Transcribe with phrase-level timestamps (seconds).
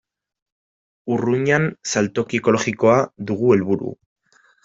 [1.15, 2.97] Urruñan saltoki ekologikoa
[3.31, 3.93] dugu helburu.